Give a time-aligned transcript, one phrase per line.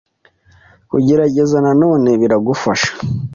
[0.89, 2.91] Kugerageza na none, biragufasha